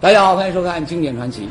[0.00, 1.42] 大家好，欢迎收看《经典传奇》。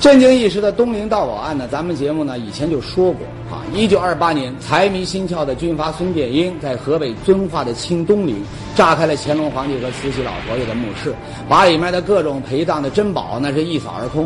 [0.00, 3.66] 震惊一时的东陵盗宝案呢，咱们节目呢以前就说过啊。
[3.74, 8.40] 一九二八年，财迷心窍的军阀孙殿英在河北遵化的清东陵
[8.76, 11.12] 炸开了乾隆皇帝和慈禧老佛爷的墓室，
[11.48, 14.24] 把里面的各种陪葬的珍宝那是一扫而空。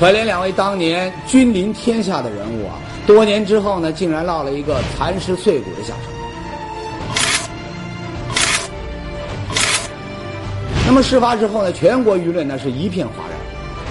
[0.00, 6.25] 可怜两位当年君临天下的人物啊，多年之后呢，竟然落了一个残尸碎骨的下场。
[10.86, 13.38] 那么事发之后呢，全国舆论呢是一片哗然。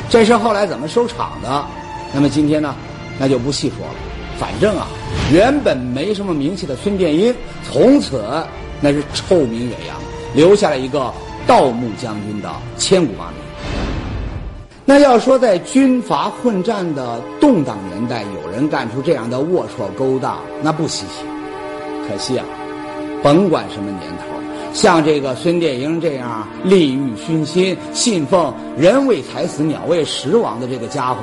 [0.09, 1.65] 这事后来怎么收场的？
[2.13, 2.73] 那么今天呢，
[3.19, 3.93] 那就不细说了。
[4.39, 4.87] 反正啊，
[5.31, 7.35] 原本没什么名气的孙殿英，
[7.69, 8.23] 从此
[8.81, 9.97] 那是臭名远扬，
[10.33, 11.13] 留下了一个
[11.45, 13.35] 盗墓将军的千古骂名。
[14.85, 21.25] 那要说在军阀混战的动荡年代，有人干出这样的龌龊勾当，那不稀奇。
[22.07, 22.45] 可惜啊，
[23.23, 24.34] 甭管什么年头。
[24.75, 31.21] 像这个孙殿英这样利欲熏心、信奉“人为财死，鸟为食亡”的这个家伙，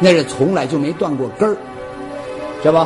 [0.00, 1.54] 那是从来就没断过根儿。
[2.62, 2.78] 这不，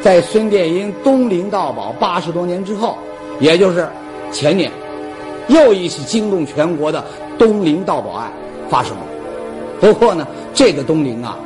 [0.00, 2.96] 在孙殿英东陵盗宝八十多年之后，
[3.40, 3.86] 也就是
[4.32, 4.72] 前年，
[5.48, 7.04] 又一起惊动全国的
[7.38, 8.32] 东陵盗宝案
[8.70, 9.02] 发生了。
[9.78, 11.36] 不过呢，这个东陵啊，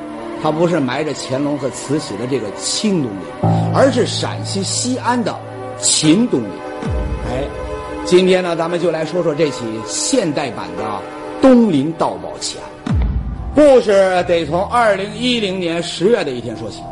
[0.41, 5.37] 它不是埋着乾隆和慈禧的这个清东陵，而是陕西西安的
[5.77, 6.49] 秦东陵。
[7.29, 7.66] 哎。
[8.07, 11.03] 今天呢，咱们就来说说这起现代版的
[11.43, 12.97] 东林盗宝奇案。
[13.53, 13.91] 故事
[14.29, 16.85] 得从二零一零年十月的一天说起。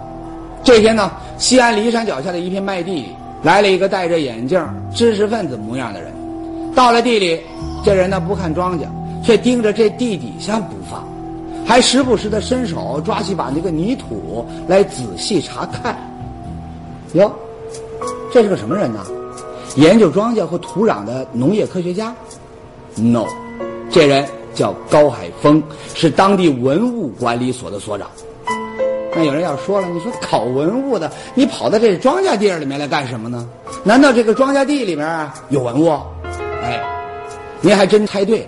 [0.64, 4.60] 这天呢，西安骊山脚下的一片麦地里，来了一个戴着眼镜、
[4.92, 6.12] 知识分子模样的人。
[6.74, 7.40] 到了地里，
[7.84, 8.88] 这人呢不看庄稼，
[9.22, 11.06] 却盯着这地底下不放，
[11.64, 15.96] 还时不时的伸手抓起把那个泥土来仔细查看。
[17.12, 17.32] 哟，
[18.32, 19.06] 这是个什么人呢？
[19.76, 22.14] 研究庄稼和土壤的农业科学家
[22.96, 23.26] ，no，
[23.90, 25.60] 这人叫高海峰，
[25.94, 28.08] 是当地文物管理所的所长。
[29.16, 33.48] 那有人要说了，你说考文物的，你跑到这庄稼地里面来干什么呢？
[33.82, 35.90] 难道这个庄稼地里面有文物？
[36.62, 36.80] 哎，
[37.60, 38.46] 您还真猜对了。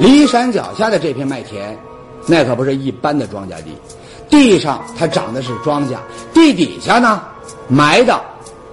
[0.00, 1.76] 骊山脚下的这片麦田，
[2.26, 3.76] 那可不是一般的庄稼地，
[4.28, 5.96] 地上它长的是庄稼，
[6.32, 7.20] 地底下呢
[7.66, 8.20] 埋的。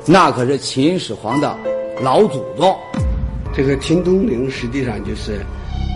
[0.06, 1.58] 那可是秦始皇的
[2.02, 2.78] 老祖宗，
[3.56, 5.40] 这个秦东陵实际上就是，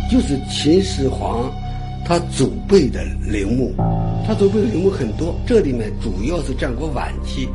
[0.09, 1.51] 就是秦始皇
[2.05, 3.75] 他祖辈的陵墓，
[4.25, 7.49] 他祖辈的陵墓很多，这里面主要是战国晚期、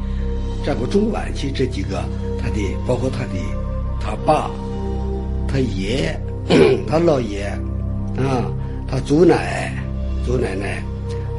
[0.63, 2.05] 战国中晚期这几个
[2.39, 3.41] 他的，包括他的
[3.99, 4.51] 他爸、
[5.49, 6.15] 他爷、
[6.87, 7.47] 他姥爷
[8.19, 8.45] 啊，
[8.87, 9.73] 他祖奶、
[10.27, 10.83] 祖奶奶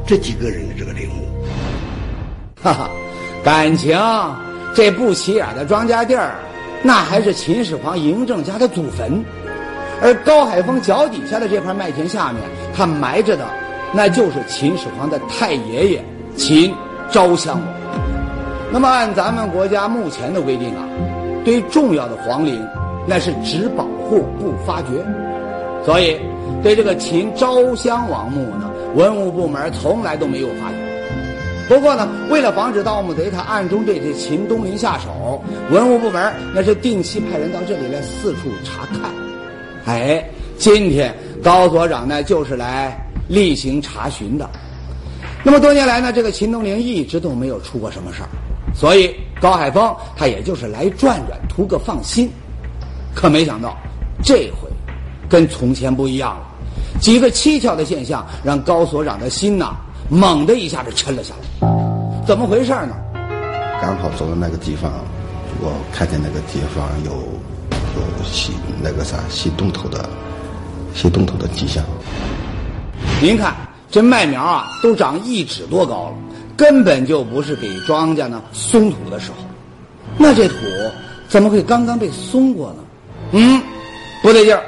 [0.04, 1.24] 这几个人的这个陵墓，
[2.60, 2.90] 哈哈，
[3.44, 3.96] 感情。
[4.74, 6.34] 这不起眼的庄稼地儿，
[6.82, 9.24] 那还是秦始皇嬴政家的祖坟，
[10.02, 12.42] 而高海峰脚底下的这块麦田下面，
[12.76, 13.46] 他埋着的，
[13.92, 16.04] 那就是秦始皇的太爷爷
[16.36, 16.74] 秦
[17.08, 17.68] 昭襄王。
[18.72, 20.82] 那么按咱们国家目前的规定啊，
[21.44, 22.60] 对重要的皇陵，
[23.06, 24.88] 那是只保护不发掘，
[25.84, 26.20] 所以
[26.64, 30.83] 对这个秦昭襄王墓呢，文物部门从来都没有发掘。
[31.68, 39.10] 不过呢，为了防止盗墓贼他暗中对这秦东陵下手，文物部门那是定期派人到这里来四处查看。
[39.86, 40.22] 哎，
[40.58, 42.94] 今天高所长呢就是来
[43.28, 44.48] 例行查询的。
[45.42, 48.28] 那么多年来呢，这个秦东陵一直都没有出过什么事儿，
[48.74, 52.30] 所以高海峰他也就是来转转，图个放心。
[53.14, 53.74] 可没想到，
[54.22, 54.68] 这回
[55.28, 56.46] 跟从前不一样了，
[57.00, 59.76] 几个蹊跷的现象让高所长的心呐。
[60.08, 61.68] 猛的一下就沉了下来，
[62.26, 62.94] 怎么回事呢？
[63.80, 64.90] 刚好走到那个地方，
[65.60, 70.08] 我看见那个地方有有新那个啥洗洞头的
[70.94, 71.84] 洗洞头的迹象。
[73.20, 73.54] 您看
[73.90, 76.14] 这麦苗啊，都长一指多高了，
[76.56, 79.38] 根本就不是给庄稼呢松土的时候。
[80.16, 80.54] 那这土
[81.28, 82.82] 怎么会刚刚被松过呢？
[83.32, 83.62] 嗯，
[84.22, 84.62] 不对劲儿。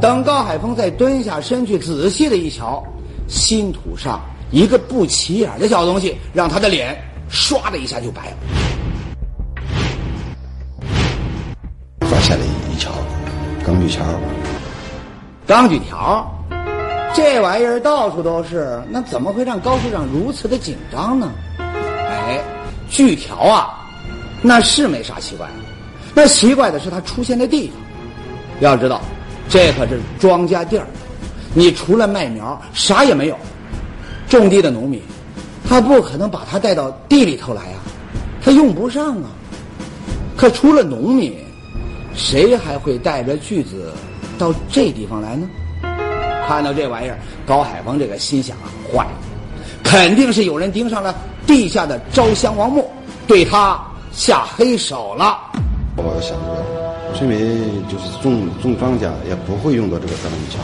[0.00, 2.82] 等高海峰再蹲下身去仔细的一瞧，
[3.28, 4.20] 新土上。
[4.54, 6.96] 一个不起眼的小东西，让他的脸
[7.28, 8.36] 唰的一下就白了。
[12.02, 12.92] 发现了一条
[13.66, 14.04] 钢锯条，
[15.44, 16.32] 钢锯条，
[17.12, 21.32] 这玩意儿到处都是，那怎么会让高处长如此的紧张呢？
[21.58, 22.38] 哎，
[22.88, 23.74] 锯条啊，
[24.40, 25.48] 那是没啥奇怪，
[26.14, 27.76] 那奇怪的是它出现的地方。
[28.60, 29.00] 要知道，
[29.48, 30.86] 这可是庄稼地儿，
[31.54, 33.36] 你除了麦苗，啥也没有。
[34.28, 35.00] 种地的农民，
[35.68, 37.78] 他不可能把它带到地里头来呀，
[38.42, 39.30] 他用不上啊。
[40.36, 41.34] 可除了农民，
[42.14, 43.92] 谁还会带着锯子
[44.38, 45.48] 到这地方来呢？
[46.46, 49.12] 看到这玩意儿，高海峰这个心想啊，坏了，
[49.82, 51.14] 肯定是有人盯上了
[51.46, 52.90] 地下的昭襄王墓，
[53.26, 53.80] 对他
[54.12, 55.38] 下黑手了。
[55.96, 57.38] 我想着，村民
[57.88, 60.58] 就是种种庄稼也不会用到这个钢锯桥，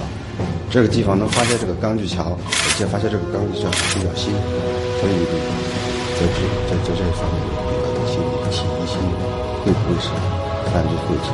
[0.70, 4.32] 这个地方能发现这个钢锯桥，而且发现这个钢锯桥比较新，
[5.00, 5.12] 所以
[6.14, 6.38] 在这
[6.70, 8.96] 在在这方面有个心理起疑心，
[9.64, 10.08] 会不会是
[10.72, 11.30] 犯罪会这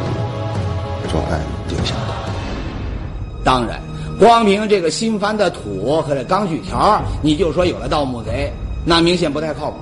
[1.04, 1.38] 个专案
[1.68, 2.16] 留下的？
[3.44, 3.78] 当然，
[4.18, 8.50] 光凭这个新翻的土和这钢锯条，你就说有了盗墓贼，
[8.86, 9.76] 那明显不太靠谱。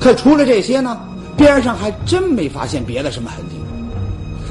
[0.00, 0.98] 可除了这些呢，
[1.36, 3.56] 边上还真没发现别的什么痕迹。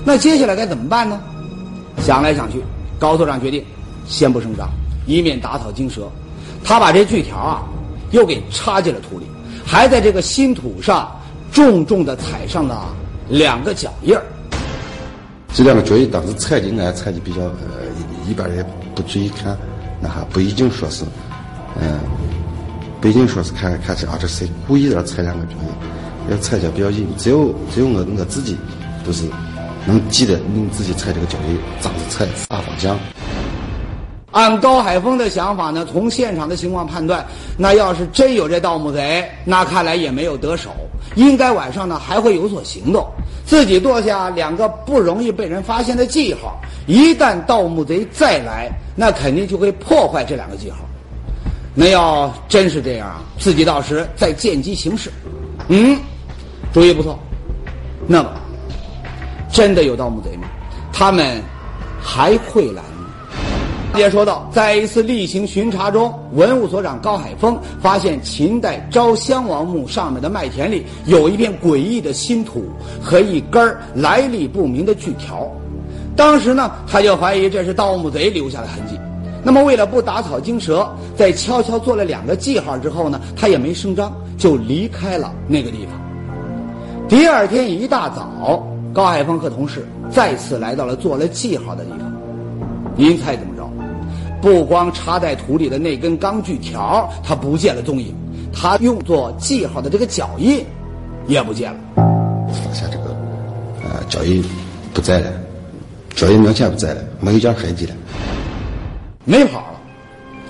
[0.06, 1.20] 那接下来该怎么办呢？
[2.04, 2.62] 想来想去，
[3.00, 3.64] 高所长决定
[4.08, 4.70] 先不声张，
[5.06, 6.10] 以免打草惊蛇。
[6.64, 7.64] 他把这锯条啊，
[8.12, 9.26] 又给插进了土里，
[9.66, 11.12] 还在这个新土上
[11.52, 12.96] 重重的踩上了
[13.30, 14.24] 两个脚印儿。
[15.54, 17.52] 这两个脚印当时踩进来，踩的比较呃，
[18.28, 18.66] 一般人
[18.96, 19.58] 不注意看，
[20.02, 21.04] 那还不一定说是，
[21.80, 22.00] 嗯，
[23.00, 28.58] 不一定说是看看是啊，这谁故意的踩两个脚印，要踩脚比较硬，只有只有我我自己
[29.06, 29.26] 都是
[29.86, 32.98] 能记得你自己踩这个脚印咋子踩啥方向。
[34.34, 37.24] 按高海峰的想法呢，从现场的情况判断，
[37.56, 40.72] 那要是真有这盗墓贼，那看来也没有得手，
[41.16, 43.08] 应该晚上呢还会有所行动。
[43.46, 50.78] 自己剁下两个不容易被人发现的记号，一旦盗墓贼再来，那肯定就会破坏这两个记号。
[51.76, 55.12] 那要真是这样啊，自己到时再见机行事。
[55.68, 56.00] 嗯，
[56.74, 57.20] 主意不错。
[58.08, 58.32] 那么，
[59.52, 60.48] 真的有盗墓贼吗？
[60.92, 61.40] 他们
[62.02, 62.82] 还会来？
[63.96, 72.66] 接说到，在一次例行巡查中，文物所长高海峰发现秦代昭襄王墓上面的麦田里有一片诡异的新土
[73.00, 75.48] 和一根来历不明的锯条。
[76.16, 79.00] 当时呢，他就怀疑这是盗墓贼留下的痕迹。
[79.44, 86.02] 那么，为了不打草惊蛇，在悄悄做了两个记号之后呢，他也没声张，就离开了那个地方。
[87.08, 92.12] 第二天一大早，高海峰和同事再次来到了做了记号的地方。
[92.96, 93.53] 您猜怎么？
[94.44, 98.14] 不光插在土里的那根钢锯条，它不见了踪影，
[98.52, 100.66] 它用作记号的这个脚印
[101.28, 101.80] 也不见了。
[101.96, 103.16] 发现这个
[103.82, 104.44] 呃脚印
[104.94, 105.32] 不在了，
[106.14, 107.94] 脚印明显不在了，没有点痕迹了。
[109.24, 109.80] 没跑了，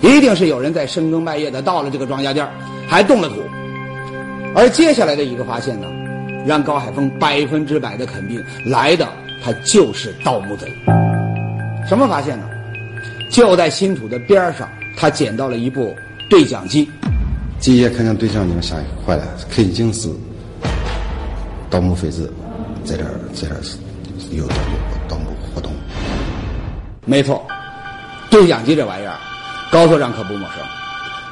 [0.01, 2.49] 一定是有人在深更半夜的到了这个庄稼地儿，
[2.87, 3.35] 还动了土。
[4.55, 5.85] 而接下来的一个发现呢，
[6.47, 9.07] 让高海峰百分之百的肯定，来的
[9.43, 10.65] 他就是盗墓贼。
[11.87, 12.49] 什么发现呢？
[13.33, 15.95] 就在新土的边上，他捡到了一部
[16.29, 16.87] 对讲机。
[17.59, 20.07] 这一看见对讲机，吓坏了，肯定是
[21.67, 22.31] 盗墓匪子
[22.85, 23.59] 在这儿，在这儿
[24.29, 25.71] 有盗有盗墓活动。
[27.05, 27.43] 没错，
[28.29, 29.17] 对讲机这玩意儿，
[29.71, 30.59] 高所长可不陌生。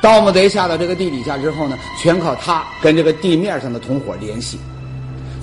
[0.01, 4.57] 盗墓贼下到这个地底下之后呢，全靠他跟这个地面上的同伙联系。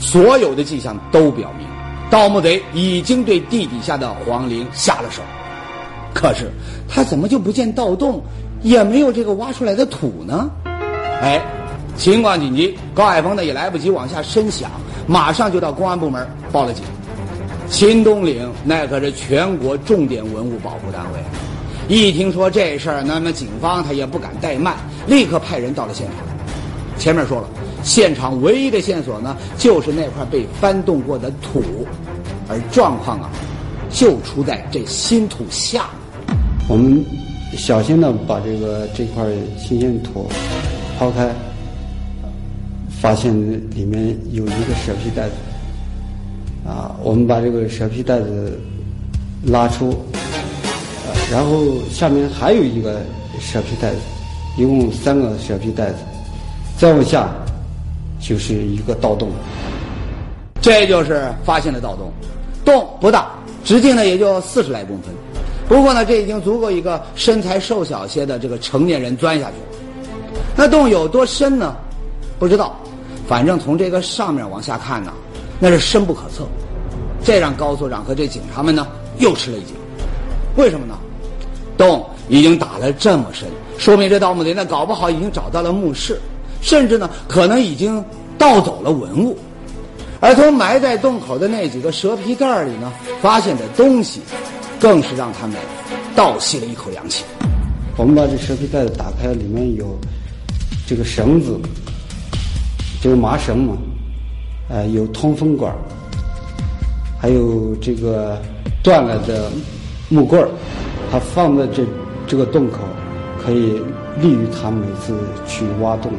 [0.01, 1.65] 所有的迹象都表明，
[2.11, 5.23] 盗墓贼已经对地底下的皇陵下了手。
[6.19, 6.51] 可是
[6.89, 8.21] 他怎么就不见盗洞，
[8.63, 10.51] 也没有这个挖出来的土呢？
[11.23, 11.41] 哎，
[11.97, 14.69] 情况紧急，高海峰呢也来不及往下深想，
[15.07, 16.83] 马上就到公安部门报了警。
[17.71, 21.21] 秦东岭那可是全国重点文物保护单位，
[21.87, 24.75] 一听说这事儿，那么警方他也不敢怠慢，
[25.07, 26.27] 立刻派人到了现场。
[26.99, 27.49] 前面说了，
[27.85, 31.63] 现场唯一的线索呢，就是那块被翻动过的土，
[32.49, 33.31] 而状况啊，
[33.89, 35.85] 就出在这新土下。
[36.69, 37.03] 我们
[37.57, 39.25] 小心的把这个这块
[39.57, 40.27] 新鲜土
[40.99, 41.31] 抛开，
[43.01, 43.33] 发现
[43.75, 45.35] 里面有一个蛇皮袋子。
[46.69, 48.61] 啊，我们把这个蛇皮袋子
[49.45, 49.89] 拉出，
[51.07, 53.01] 呃，然后下面还有一个
[53.41, 53.97] 蛇皮袋子，
[54.59, 55.97] 一共三个蛇皮袋子，
[56.77, 57.31] 再往下
[58.21, 59.31] 就是一个盗洞。
[60.61, 62.13] 这就是发现的盗洞，
[62.63, 63.31] 洞不大，
[63.65, 65.15] 直径呢也就四十来公分。
[65.69, 70.41] 不过呢，这已经足够一个身材瘦小些的这个成年人钻下去了。
[70.57, 71.77] 那洞有多深呢？
[72.39, 72.81] 不知道，
[73.29, 75.13] 反正从这个上面往下看呢，
[75.61, 76.47] 那是深不可测。
[77.23, 78.87] 这让高所长和这警察们呢
[79.19, 79.75] 又吃了一惊。
[80.57, 80.99] 为什么呢？
[81.77, 83.47] 洞已经打了这么深，
[83.77, 86.19] 说明这盗墓贼呢搞不好已经找到了墓室，
[86.63, 88.03] 甚至呢可能已经
[88.39, 89.37] 盗走了文物。
[90.19, 94.23] 而从埋在洞口的那几个蛇皮袋里呢，发现的东西。
[94.81, 95.57] 更是让他们
[96.15, 97.25] 倒吸了一口凉气。
[97.97, 99.99] 我们把这蛇皮袋子打开，里面有
[100.87, 101.59] 这个绳子，
[103.03, 103.77] 就是麻绳嘛，
[104.69, 105.75] 呃，有通风管，
[107.21, 108.41] 还有这个
[108.83, 109.51] 断了的
[110.09, 110.49] 木棍儿，
[111.11, 111.85] 它放在这
[112.27, 112.79] 这个洞口，
[113.45, 113.83] 可以
[114.21, 116.13] 利于他每次去挖洞，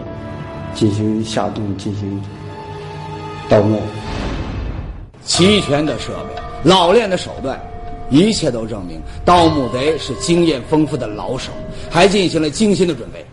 [0.75, 2.21] 进行下洞进行
[3.47, 3.81] 盗墓。
[5.23, 7.57] 齐全的设备，老练的手段，
[8.09, 11.51] 一切都证明盗墓贼是经验丰富的老手，
[11.89, 13.25] 还进行了精心的准备。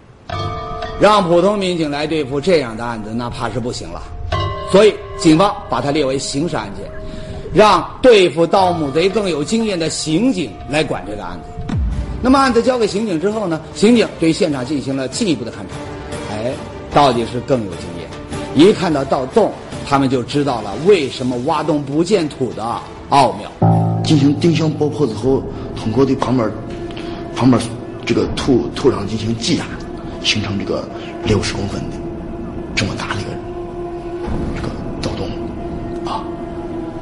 [1.00, 4.02] 让普通民警来对付这样的案子，那怕是不行了。
[4.72, 6.84] 所以，警方把它列为刑事案件，
[7.52, 11.74] 让对付盗墓贼更有经验的刑警来管这个案子。
[12.22, 13.60] 那么，案子交给刑警之后呢？
[13.74, 16.34] 刑警对现场进行了进一步的勘查。
[16.34, 16.52] 哎，
[16.92, 18.08] 到底是更有经验。
[18.68, 19.52] 一看到盗洞，
[19.86, 22.64] 他们就知道了为什么挖洞不见土的
[23.10, 23.75] 奥妙。
[24.06, 25.42] 进行定向爆破之后，
[25.74, 26.48] 通过对旁边
[27.34, 27.60] 旁边
[28.06, 29.66] 这个土土壤进行挤压，
[30.22, 30.88] 形成这个
[31.24, 31.96] 六十公分的
[32.76, 33.30] 这么大的一个
[34.54, 34.68] 这个
[35.02, 35.28] 盗洞
[36.04, 36.22] 啊。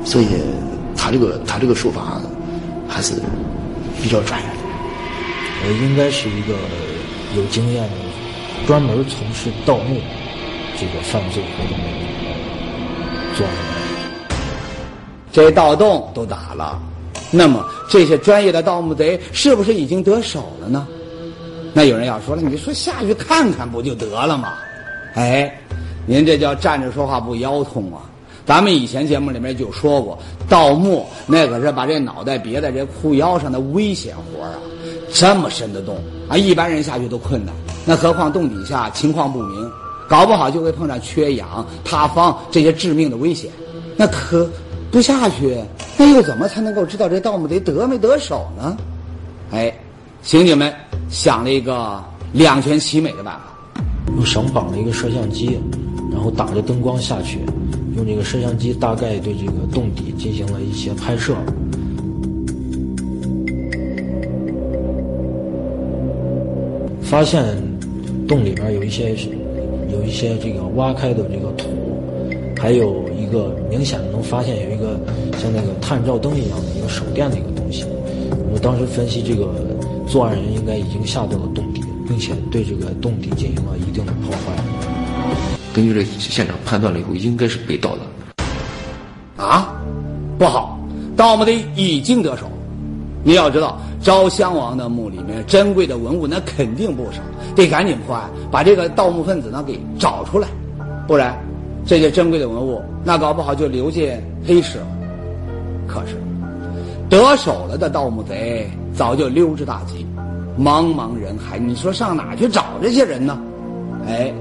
[0.02, 0.26] 所以，
[0.96, 2.20] 他这个他这个手法
[2.88, 3.14] 还是
[4.02, 4.54] 比较专业的。
[5.66, 6.54] 呃，应该是一个
[7.37, 7.96] 有经验的、
[8.66, 10.00] 专门从事盗墓
[10.78, 11.84] 这个犯罪活动的
[13.37, 13.64] 作案人。
[15.32, 16.80] 这盗洞都打了，
[17.31, 20.87] 那么这些专业的盗墓贼是不是已经得手了呢？
[21.73, 24.54] 那有人要说了，你说下去看看不就得了吗？
[25.14, 25.52] 哎，
[26.07, 28.02] 您这叫站着说话不腰痛啊！
[28.47, 34.54] 咱们以前节目里面就说过，盗墓那可是把这脑袋别在这裤腰上的危险活啊！
[35.12, 35.97] 这么深的洞
[36.28, 37.54] 啊，一般人下去都困难，
[37.85, 39.71] 那何况洞底下情况不明，
[40.09, 43.50] 搞不好就会碰上缺氧、塌方这些致命的危险。
[43.97, 44.49] 那可
[44.94, 45.58] 不下去，
[45.98, 48.76] 那又怎么才能够知道这盗墓贼得没得手呢？
[49.50, 49.74] 哎，
[50.22, 50.72] 刑警们
[51.10, 52.00] 想了一个
[52.32, 53.40] 两全其美的办法，
[54.14, 55.58] 用绳绑了一个摄像机，
[56.12, 57.40] 然后打着灯光下去，
[57.96, 61.34] 用这个摄像机大概对这个洞底进行了一些拍摄。
[67.02, 67.44] 发现
[68.28, 69.16] 洞里面有一些
[69.90, 71.66] 有一些这个挖开的这个土，
[72.64, 74.99] 还有一个明显的能发现有一个
[75.38, 77.85] 像那个探照灯一样的一个手电的一个东西。
[78.47, 79.52] 我们当时分析，这个
[80.06, 84.56] 作案人应该已经下到了洞底，并且对这个洞底进行了一定的破坏。
[85.75, 89.44] 根据这现场判断了以后，应该是被盗的。
[89.44, 89.75] 啊，
[90.38, 90.78] 不好，
[91.14, 92.47] 盗墓的已经得手。
[93.23, 97.21] 你要知道，昭襄王的墓里面珍贵的文物那肯定不少，
[97.54, 100.49] 得赶紧破案，把这个盗墓分子呢给找出来，
[101.06, 101.38] 不然
[101.86, 104.00] 这些珍贵的文物那搞不好就留下
[104.46, 104.86] 黑市了。
[105.86, 106.16] 可是
[107.08, 110.06] 得手了的盗墓贼早就溜之大吉，
[110.58, 113.38] 茫茫人海，你说上哪去找这些人呢？
[114.06, 114.32] 哎，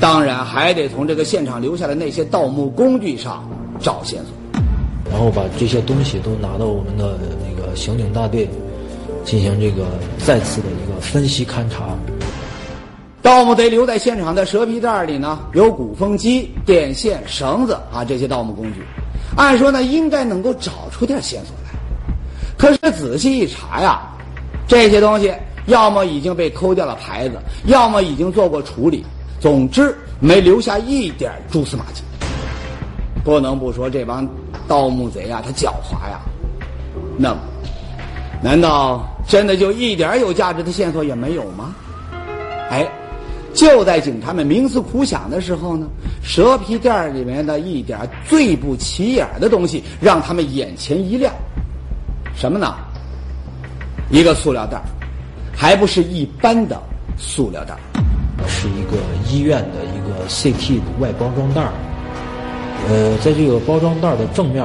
[0.00, 3.48] 当然还得从这个现场留下的那些盗墓工具上
[3.80, 4.62] 找线索，
[5.10, 7.58] 然后把这些东西都拿到我们的那个。
[7.76, 8.48] 刑警大队
[9.24, 9.84] 进行这个
[10.18, 11.96] 再次的一个分析勘查。
[13.20, 18.82] 盗墓贼留在现场的蛇皮袋里呢，有鼓风机、电线、绳子啊这些盗墓工具。
[19.36, 21.70] 按说呢，应该能够找出点线索来。
[22.56, 24.00] 可是仔细一查呀，
[24.66, 25.32] 这些东西
[25.66, 29.04] 要么已经被抠掉了牌子，要么已经做过处理。
[29.40, 32.02] 总之，没留下一点蛛丝马迹。
[33.24, 34.26] 不能不说这帮
[34.66, 36.20] 盗墓贼啊，他狡猾呀。
[37.16, 37.40] 那么。
[38.40, 41.74] 难道真的就一点有价值的线索也没有吗？
[42.70, 42.86] 哎，
[43.58, 45.88] 就在警察们冥思苦想的时候呢，
[46.22, 47.98] 蛇皮袋里面的一点
[48.28, 51.34] 最不起眼的东西让他们眼前一亮。
[52.36, 52.76] 什么呢？
[54.10, 54.80] 一个塑料袋，
[55.52, 56.80] 还不是一般的
[57.16, 57.76] 塑料袋，
[58.46, 58.96] 是一个
[59.28, 61.68] 医院的一个 CT 的外包装袋。
[62.88, 64.64] 呃，在这个包装袋的正面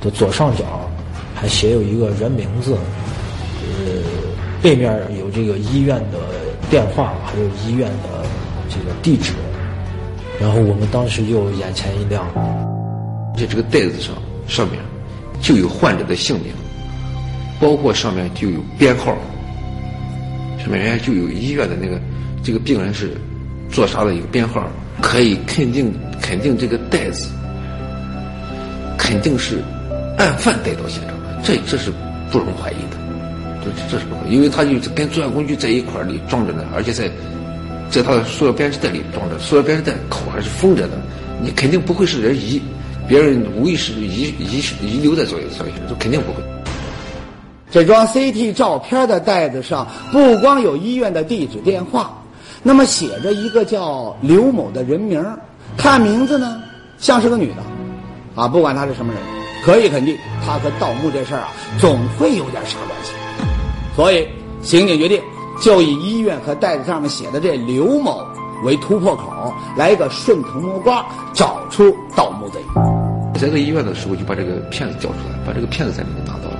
[0.00, 0.88] 的左上角，
[1.34, 2.78] 还写有一个人名字。
[3.84, 4.02] 呃，
[4.62, 6.18] 背面有这个医院的
[6.70, 8.17] 电话，还有医院的
[8.68, 9.32] 这个地址，
[10.40, 12.26] 然后我们当时就眼前一亮，
[13.36, 14.14] 在这个袋子上
[14.46, 14.78] 上面
[15.40, 16.52] 就有患者的姓名，
[17.60, 19.16] 包括上面就有编号，
[20.58, 22.00] 上面人家就有医院的那个
[22.42, 23.16] 这个病人是
[23.70, 24.68] 做啥的一个编号，
[25.00, 27.28] 可以肯定肯定这个袋子
[28.96, 29.62] 肯定是
[30.18, 31.92] 案犯带到现场的，这这是
[32.30, 32.98] 不容怀疑的。
[33.60, 37.10] 这这是不会，因为他就跟作案工具在一块里装着呢，而且在
[37.90, 40.98] 在他的塑料编织袋里装着，塑料编织袋口还是封着的，
[41.42, 42.60] 你肯定不会是人遗，
[43.08, 46.42] 别人无意识遗遗遗留在作业上面，这肯定不会。
[47.70, 52.22] 这装 CT 照片的袋子上不光有医院的地址电话，
[52.62, 55.22] 那么写着一个叫刘某的人名，
[55.76, 56.62] 看名字呢
[56.98, 57.62] 像是个女的，
[58.34, 59.22] 啊，不管她是什么人，
[59.64, 63.12] 可以肯定她和盗墓这事儿啊总会有点啥关系。
[63.94, 64.26] 所以，
[64.62, 65.20] 刑警决定
[65.60, 68.24] 就以医院和袋子上面写的这刘某
[68.64, 72.60] 为突破口，来一个顺藤摸瓜，找出盗墓贼。
[73.40, 76.58] 在这医院的时候，就把这个骗子调出来，把这个骗子在里面拿到了。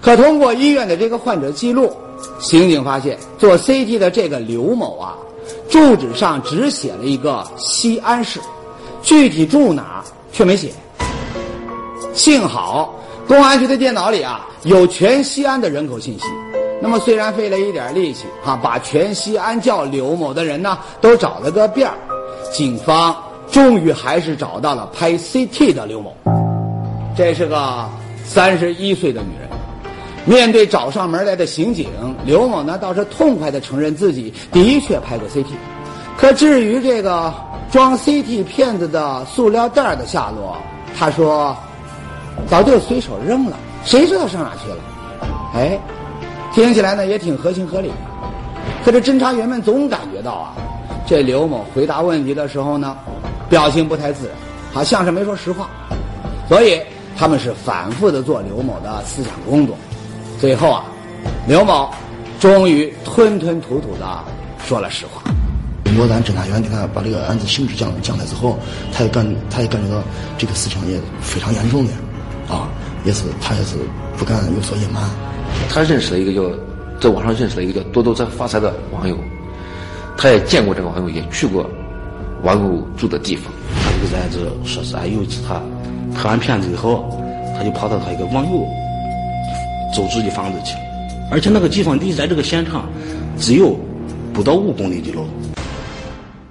[0.00, 1.90] 可通过医院的这个患者记录，
[2.38, 5.14] 刑警发现做 CT 的这个刘某啊，
[5.70, 8.40] 住址上只写了一个西安市，
[9.02, 10.72] 具体住哪却没写。
[12.12, 12.94] 幸好
[13.26, 16.24] 公安局的电脑里啊有全西安的人口信息。
[16.80, 21.96] 那么虽然费了一点力气哈、把全西安叫刘某的人呢都找了个遍儿，
[22.52, 23.14] 警方
[23.50, 26.14] 终于还是找到了拍 CT 的刘某。
[27.16, 27.84] 这是个
[28.24, 29.48] 三十一岁的女人。
[30.24, 31.88] 面对找上门来的刑警，
[32.24, 35.46] 刘某呢倒是痛快地承认自己的确拍过 CT，
[36.18, 37.32] 可至于这个
[37.72, 40.56] 装 CT 片子的塑料袋的下落，
[40.96, 41.56] 他说
[42.46, 44.76] 早就随手扔了，谁知道上哪去了？
[45.54, 45.80] 哎，
[46.52, 47.90] 听起来呢也挺合情合理。
[48.84, 50.54] 可这侦查员们总感觉到啊，
[51.06, 52.96] 这刘某回答问题的时候呢，
[53.48, 54.36] 表情不太自然，
[54.72, 55.68] 好像是没说实话，
[56.48, 56.80] 所以
[57.16, 59.76] 他们是反复的做刘某的思想工作。
[60.40, 60.84] 最后啊，
[61.46, 61.90] 刘某
[62.40, 64.24] 终于吞吞吐吐的
[64.64, 65.22] 说了实话。
[65.84, 68.58] 经过咱侦查员给他把这个案子性质讲讲了之后，
[68.92, 70.02] 他也感他也感觉到
[70.38, 71.92] 这个事情也非常严重的，
[72.48, 72.68] 啊，
[73.04, 73.76] 也是他也是
[74.16, 75.02] 不敢有所隐瞒。
[75.68, 76.56] 他认识了一个叫
[77.00, 79.16] 在网上认识了一个叫多多在发财的网友，
[80.16, 81.68] 他也见过这个网友，也去过
[82.42, 83.52] 网友住的地方。
[83.82, 85.60] 他这个人就说是哎有其他
[86.14, 87.08] 拍完片子以后，
[87.56, 88.66] 他就跑到他一个网友
[89.94, 90.74] 租住的房子去，
[91.30, 92.88] 而且那个地方离在这个现场
[93.38, 93.76] 只有
[94.32, 95.24] 不到五公里的路。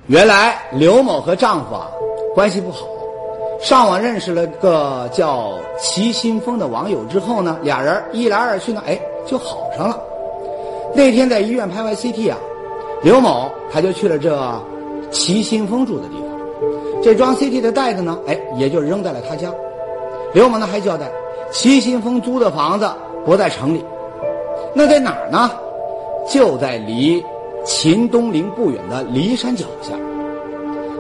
[0.08, 1.88] 原来刘某和丈夫啊
[2.34, 2.88] 关系不好，
[3.60, 10.00] 上网认识了个叫齐新峰的网友之后呢，俩人一来二去呢，哎就好上了。
[10.94, 12.38] 那天在医院拍完 CT 啊，
[13.04, 14.40] 刘某他就去了这
[15.12, 19.52] 齐新峰住的地方，这装 CT 的袋子呢，哎也就扔在了他家。
[20.34, 21.10] 刘某呢还交代，
[21.52, 22.90] 齐新峰租的房子
[23.26, 23.84] 不在城里，
[24.74, 25.50] 那在哪儿呢？
[26.30, 27.24] 就在离
[27.66, 29.94] 秦东陵不远的骊山脚下。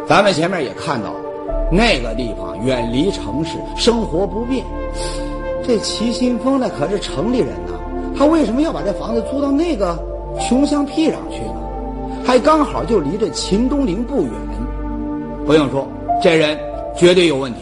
[0.07, 1.19] 咱们前面也看到了，
[1.69, 4.65] 那个地方远离城市，生活不便。
[5.65, 7.73] 这齐新峰那可是城里人呐，
[8.17, 9.97] 他为什么要把这房子租到那个
[10.39, 12.23] 穷乡僻壤去呢？
[12.25, 14.31] 还刚好就离这秦东陵不远。
[15.45, 15.87] 不用说，
[16.21, 16.57] 这人
[16.97, 17.59] 绝对有问题，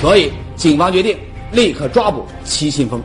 [0.00, 1.16] 所以警方决定
[1.50, 3.00] 立刻抓捕齐新峰。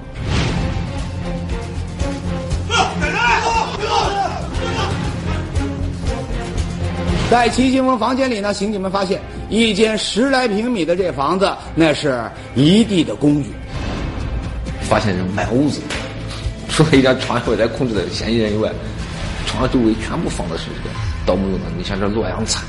[7.30, 9.20] 在齐新峰房间里呢，刑警们发现
[9.54, 12.24] 一间十来平米的这房子，那是
[12.56, 13.52] 一地的工具。
[14.82, 15.80] 发现人满屋子，
[16.70, 18.72] 除了一张床外来控制的嫌疑人以外，
[19.46, 22.64] 床周围全部放的是这个盗墓用的，你像这洛阳铲，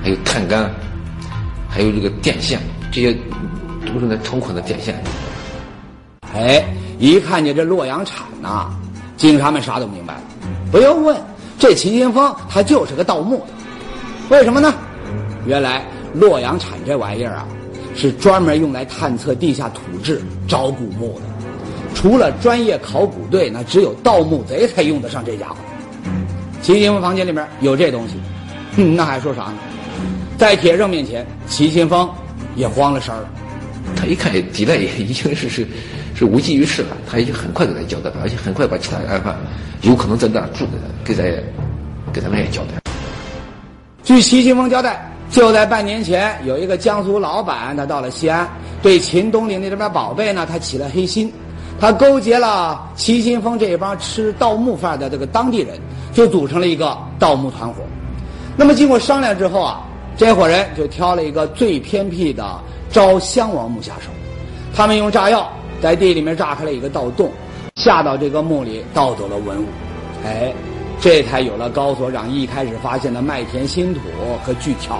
[0.00, 0.70] 还有碳杆，
[1.68, 2.60] 还有这个电线，
[2.92, 3.12] 这些
[3.84, 5.02] 都是那成捆的电线。
[6.32, 6.64] 哎，
[7.00, 8.70] 一看见这洛阳铲呐、
[9.16, 10.20] 警察们啥都明白了。
[10.70, 11.20] 不用问，
[11.58, 13.46] 这齐新峰他就是个盗墓的。
[14.28, 14.72] 为什么呢？
[15.50, 15.82] 原来
[16.14, 17.48] 洛阳铲这玩意儿啊，
[17.96, 21.22] 是专门用来探测地下土质、找古墓的。
[21.92, 25.56] 除了专业考古队，那只有盗墓贼才用得上这家伙。
[26.62, 28.14] 齐新峰房间里面有这东西，
[28.76, 29.54] 哼，那还说啥呢？
[30.38, 32.08] 在铁证面前，齐新峰
[32.54, 33.28] 也慌了神儿了。
[33.96, 35.66] 他一看底来也已经是是
[36.14, 39.36] 是无济于事了，他已经很快给他交代了，而且很快把其他案犯
[39.82, 40.72] 有可能在那儿住的
[41.04, 41.24] 给咱
[42.12, 42.80] 给咱们也交代。
[44.04, 48.48] 据齐新峰交代，就在半年前，有一个江苏老板，他到了西安，
[48.82, 51.32] 对秦东陵那边宝贝呢，他起了黑心，
[51.80, 55.78] 他勾结了齐新峰这一帮吃盗墓饭的这个当地人，
[56.12, 57.76] 就组成了一个盗墓团伙。
[58.56, 59.80] 那么经过商量之后啊，
[60.16, 62.44] 这伙人就挑了一个最偏僻的
[62.90, 64.10] 昭襄王墓下手，
[64.74, 65.48] 他们用炸药
[65.80, 67.30] 在地里面炸开了一个盗洞，
[67.76, 69.66] 下到这个墓里盗走了文物，
[70.26, 70.52] 哎。
[71.00, 74.00] 这才有了高所长一开始发现的麦田新土
[74.44, 74.98] 和锯条。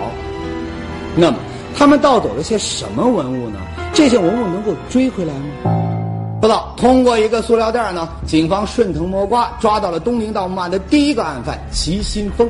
[1.15, 1.37] 那么，
[1.77, 3.59] 他们盗走了些什么文物呢？
[3.93, 6.41] 这些文物能够追回来吗？
[6.41, 6.75] 不知道。
[6.79, 12.49] 通过一个塑料袋呢，警方顺藤摸瓜抓到了东陵盗墓案的第一个案犯齐新峰。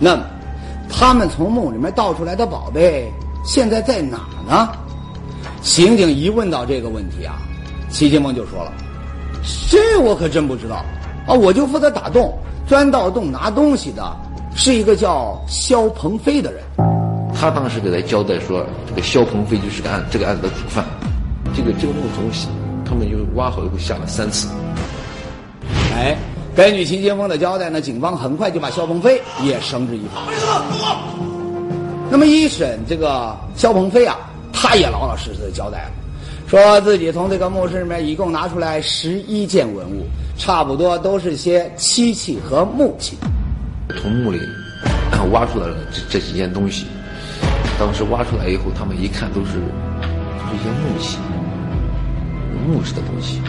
[0.00, 0.24] 那么，
[0.88, 3.08] 他们从墓里面盗出来的宝贝
[3.44, 4.68] 现在在哪呢？
[5.62, 7.36] 刑警一问到这个问题啊，
[7.88, 8.72] 齐新峰就说了
[9.70, 10.84] ：“这我可真不知道
[11.28, 14.16] 啊，我就负责打洞。”钻盗洞拿东西的
[14.56, 16.62] 是一个叫肖鹏飞的人，
[17.34, 20.84] 他当时给他交代说，这个肖鹏飞就是个案这个案子的主犯。
[21.54, 22.30] 这个这个墓从
[22.84, 24.48] 他们就挖好以后下了三次。
[25.94, 26.16] 哎，
[26.56, 30.22] 根据秦先锋的交代呢，警方很快就把肖鹏飞也绳之以法。
[32.10, 34.16] 那么一审这个肖鹏飞啊，
[34.52, 35.90] 他也老老实实的交代了，
[36.54, 40.06] 说自己从这个墓室里面一共拿出来十一件文物，
[40.38, 43.18] 差不多都是些漆器和木器。
[44.00, 44.38] 从墓里
[45.32, 46.86] 挖出来了这这几件东西，
[47.76, 51.18] 当时挖出来以后，他们一看都是都是一些木器，
[52.68, 53.40] 木质的东西，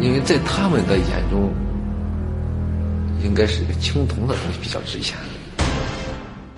[0.00, 1.52] 因为在他们的眼中，
[3.22, 5.18] 应该是一个青铜的东西比较值钱。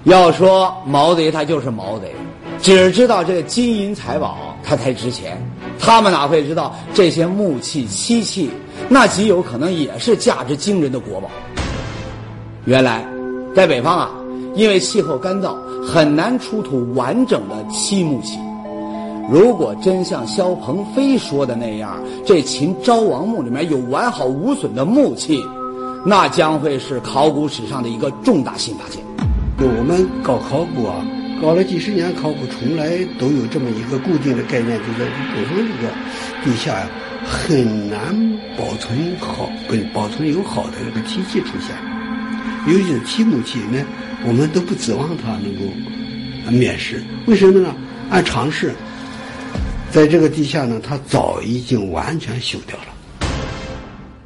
[0.04, 2.14] 要说毛贼，他就是毛贼，
[2.62, 5.36] 只知道这个金银财宝它才值钱，
[5.84, 8.50] 他们哪会知道这些木器漆器，
[8.88, 11.28] 那极有可能也是价值惊人的国宝。
[12.64, 13.06] 原来，
[13.54, 14.10] 在北方啊，
[14.54, 15.54] 因为气候干燥，
[15.86, 18.38] 很难出土完整的漆木器。
[19.30, 25.44] 如果真像萧鹏飞说的那样，这秦昭王墓里面有完好无损的木器，
[26.06, 29.02] 那将会是考古史上的一个重大新发现。
[29.58, 30.96] 我们搞考古啊，
[31.40, 35.92] 搞了几十年考古，从来都有这么一个固定的概念，就在北方这个
[36.42, 36.88] 地下呀，
[37.26, 37.98] 很难
[38.56, 41.76] 保存好，跟保存有好的这个漆器出现。
[42.66, 43.84] 尤其是漆木器呢，
[44.26, 47.02] 我们都不指望它能够面世。
[47.26, 47.74] 为什么呢？
[48.10, 48.72] 按常识，
[49.90, 53.28] 在这个地下呢，它早已经完全锈掉了。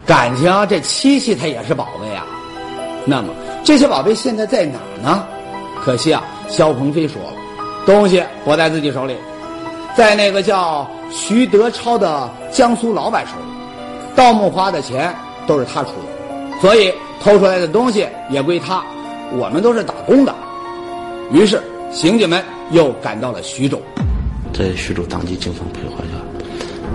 [0.06, 2.24] 感情这漆器它也是宝贝啊。
[3.04, 5.26] 那么这些宝贝现在在哪儿呢？
[5.82, 7.32] 可惜啊，肖鹏飞说了，
[7.86, 9.14] 东西不在自己手里，
[9.96, 13.48] 在那个叫徐德超的江苏老板手里。
[14.16, 15.14] 盗墓花的钱
[15.46, 18.82] 都是他出的，所以偷出来的东西也归他。
[19.32, 20.34] 我们都是打工的。
[21.30, 23.80] 于是刑警们又赶到了徐州，
[24.52, 26.18] 在徐州当地警方配合下，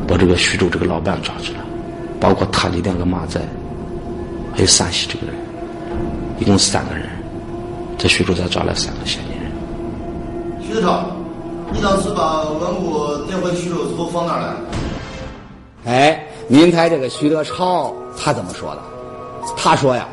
[0.08, 1.60] 把这个徐州这个老板抓住了，
[2.20, 3.40] 包括他的两个马仔，
[4.54, 5.36] 还有山西这个人。
[6.40, 7.08] 一共三个人，
[7.98, 9.33] 在徐州才抓了三个嫌疑人
[10.74, 10.82] 人。
[10.82, 11.06] 徐德超，
[11.72, 14.56] 你当时把文物带回徐州之后放哪儿了？
[15.86, 18.82] 哎，您猜这个徐德超他怎么说的？
[19.56, 20.08] 他说呀，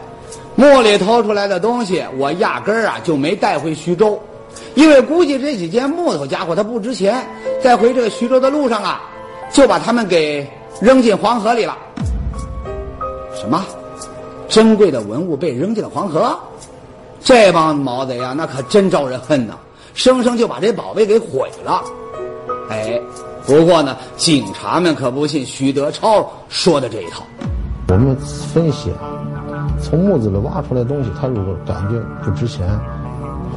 [0.57, 4.21] 墓里偷出来的东西，我压根儿啊就没带回徐州，
[4.75, 7.27] 因为估计这几件木头家伙它不值钱，
[7.63, 9.01] 在回这个徐州的路上啊，
[9.51, 10.47] 就把它们给
[10.81, 11.77] 扔进黄河里了。
[13.35, 13.65] 什么？
[14.49, 16.37] 珍贵的文物被扔进了黄河，
[17.23, 19.55] 这帮毛贼呀，那可真招人恨呐！
[19.95, 21.83] 生生就把这宝贝给毁了。
[22.69, 23.01] 哎，
[23.47, 27.23] 不过呢，警察们可不信徐德超说的这一套。
[27.89, 28.17] 我们
[28.55, 29.19] 分析啊，
[29.83, 32.69] 从墓子里挖出来东西，他如果感觉不值钱，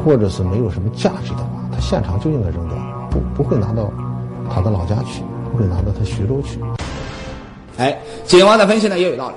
[0.03, 2.77] 或者是没有什么价值的话，他现场就应该扔掉，
[3.11, 3.91] 不不会拿到
[4.51, 6.59] 他的老家去，不会拿到他徐州去。
[7.77, 9.35] 哎，警方的分析呢也有道理。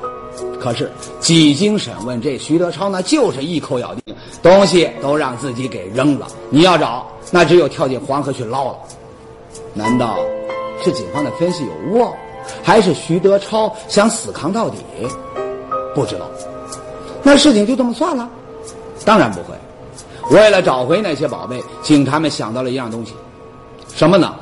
[0.59, 4.06] 可是几经审问，这徐德超呢就是一口咬定，
[4.47, 6.29] 东西都让自己给扔了。
[6.51, 8.79] 你要找，那只有跳进黄河去捞了。
[9.75, 10.17] 难道
[10.81, 12.09] 是警方的分析有误，
[12.63, 14.77] 还是徐德超想死扛到底？
[15.97, 16.31] 不知道。
[17.25, 18.29] 那事情就这么算了？
[19.05, 19.55] 当然不会。
[20.31, 23.15] 为了找回那些宝贝，警察们想到了一样东西，
[23.97, 24.33] 什么呢？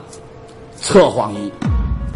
[0.83, 1.51] 测谎仪。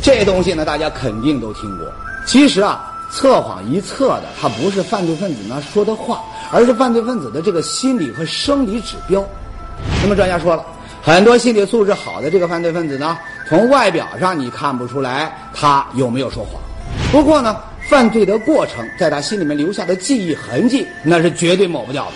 [0.02, 1.86] 这东西呢，大家肯定都听过。
[2.26, 2.87] 其实啊。
[3.10, 9.24] 测谎仪测的，它不是犯罪分子呢说的话，而是犯罪分子的这个心理和生理指标。
[10.02, 10.64] 那么专家说了，
[11.02, 13.16] 很多心理素质好的这个犯罪分子呢，
[13.48, 16.60] 从外表上你看不出来他有没有说谎。
[17.10, 17.56] 不过呢，
[17.88, 22.12] 犯罪的过程在他心里面留下的记忆痕迹，那是绝对抹不掉的。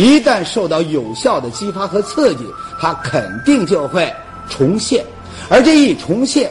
[0.00, 2.46] 一旦受到有效的激发和刺激，
[2.80, 4.10] 他肯定就会
[4.48, 5.04] 重现，
[5.48, 6.50] 而这一重现，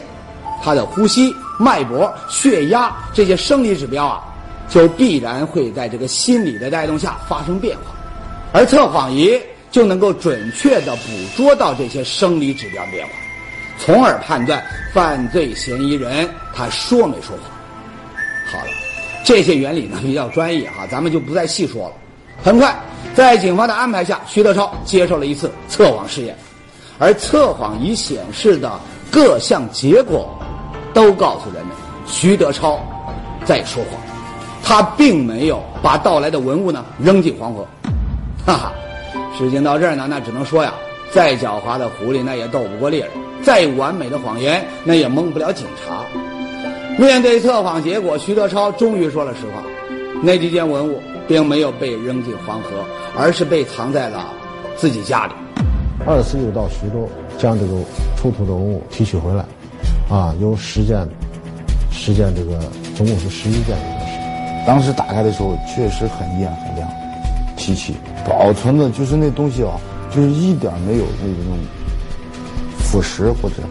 [0.62, 1.34] 他的呼吸。
[1.60, 4.24] 脉搏、血压这些生理指标啊，
[4.66, 7.92] 就必然会在这个心理的带动下发生变化，
[8.50, 9.38] 而测谎仪
[9.70, 11.02] 就能够准确的捕
[11.36, 13.12] 捉到这些生理指标变化，
[13.78, 17.44] 从而判断犯罪嫌疑人他说没说谎。
[18.50, 18.72] 好了，
[19.22, 21.94] 这些原理呢比较专业哈，咱们就不再细说了。
[22.42, 22.74] 很快，
[23.14, 26.34] 在警方的安排下，徐德超接受了一次测谎试验，
[26.98, 30.39] 而测谎仪显示的各项结果。
[30.92, 31.74] 都告诉人们，
[32.06, 32.78] 徐德超
[33.44, 34.00] 在说谎，
[34.62, 37.66] 他并没有把盗来的文物呢扔进黄河。
[38.46, 38.72] 哈哈，
[39.36, 40.72] 事情到这儿呢，那只能说呀，
[41.12, 43.10] 再狡猾的狐狸那也斗不过猎人，
[43.42, 46.04] 再完美的谎言那也蒙不了警察。
[46.98, 49.62] 面对测谎结果，徐德超终于说了实话：
[50.22, 52.70] 那几件文物并没有被扔进黄河，
[53.16, 54.26] 而是被藏在了
[54.76, 55.32] 自己家里。
[56.06, 57.72] 二次又到徐州，将这个
[58.16, 59.44] 出土的文物提取回来。
[60.10, 61.08] 啊，有十件，
[61.92, 62.58] 十件这个
[62.96, 66.88] 总共是十一件这个当时打开的时候确实很艳很亮，
[67.56, 67.94] 漆器
[68.28, 69.78] 保存的就是那东西啊，
[70.10, 71.56] 就是一点没有那种
[72.78, 73.62] 腐蚀或者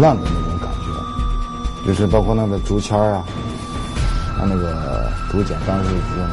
[0.00, 3.24] 烂的那种感觉，就是包括那个竹签啊，
[4.36, 6.28] 它那个竹简当时用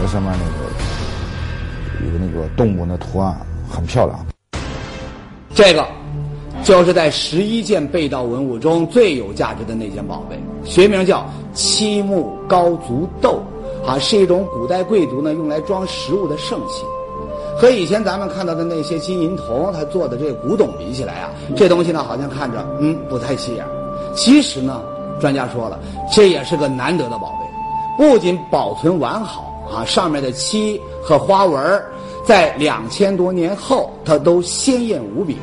[0.00, 3.36] 在上面那个有那个动物的图案，
[3.68, 4.18] 很漂亮。
[5.54, 5.86] 这个
[6.62, 13.40] 就是在十一件被盗文物中最有价值的那件宝贝，学名叫漆木高足豆，
[13.86, 16.84] 啊，是一种古代贵族呢用来装食物的盛器。
[17.56, 23.64] 和以前咱们看到的那些金银铜它做的这个古董比起来啊，这东西呢好像看着嗯不太起眼。
[24.14, 24.80] 其实呢，
[25.20, 25.78] 专家说了，
[26.12, 31.82] 这也是个难得的宝贝，不仅保存完好啊，上面的漆和花纹
[32.24, 35.36] 在两千多年后它都鲜艳无比。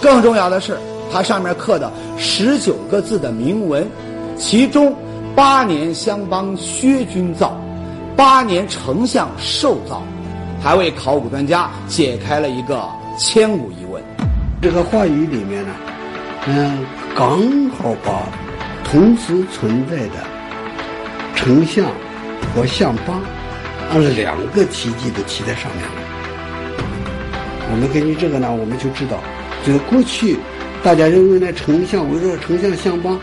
[0.00, 0.78] 更重要的是，
[1.12, 3.86] 它上面刻的十九个字的铭文，
[4.36, 4.94] 其中
[5.34, 7.60] 八年相帮薛君造，
[8.16, 10.02] 八年丞相寿造。
[10.60, 12.84] 还为考古专家解开了一个
[13.16, 14.02] 千古疑问。
[14.60, 15.72] 这个话语里面呢，
[16.48, 16.84] 嗯，
[17.14, 17.38] 刚
[17.70, 18.22] 好把
[18.82, 20.14] 同时存在的
[21.36, 21.86] 丞相
[22.52, 23.20] 和相邦
[23.92, 26.02] 按两个奇迹都提在上面了。
[27.70, 29.16] 我们根据这个呢，我们就知道，
[29.68, 30.34] 这个过去
[30.82, 33.20] 大家认为呢，丞相围绕丞相相邦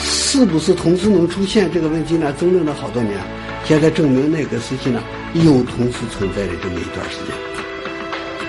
[0.00, 2.32] 是不是同时能出现这个问题呢？
[2.40, 3.18] 争论了好多年，
[3.62, 5.02] 现在证明那个时期呢。
[5.34, 7.36] 有同时存在的这么一段时间，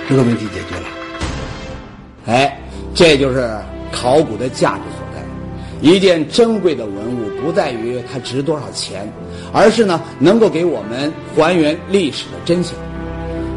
[0.07, 0.87] 这个问题解决了。
[2.27, 2.57] 哎，
[2.95, 3.53] 这就是
[3.91, 5.21] 考古的价值所在。
[5.81, 9.11] 一件珍贵的文物，不在于它值多少钱，
[9.51, 12.73] 而是呢能够给我们还原历史的真相。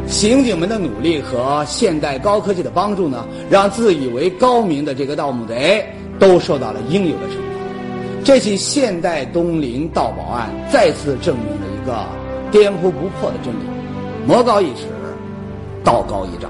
[0.07, 5.85] 刑警们的努力和现代高科技的帮助呢，让自以为高明的这个盗墓贼
[6.19, 8.21] 都受到了应有的惩罚。
[8.23, 12.05] 这起现代东陵盗宝案再次证明了一个。
[12.51, 13.57] 颠扑不破的真理，
[14.25, 14.85] 魔高一尺，
[15.83, 16.49] 道高一丈。